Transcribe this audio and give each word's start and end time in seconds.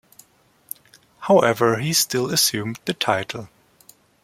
However, 1.19 1.77
he 1.77 1.93
still 1.93 2.31
assumed 2.33 2.79
the 2.85 2.95
title. 2.95 3.49